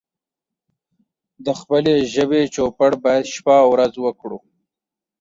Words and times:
د 1.45 1.47
خپلې 1.59 1.93
ژبې 2.13 2.41
چوپړ 2.55 2.91
بايد 3.03 3.25
شپه 3.33 3.55
او 3.63 3.67
ورځ 3.73 3.93
وکړو 3.99 4.39